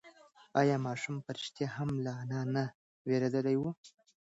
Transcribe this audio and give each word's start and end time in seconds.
ایا 0.61 0.75
ماشوم 0.87 1.15
په 1.25 1.29
رښتیا 1.37 1.67
هم 1.77 1.89
له 2.05 2.11
انا 2.23 2.41
نه 2.53 2.63
وېرېدلی 3.07 3.55
و؟ 3.57 3.63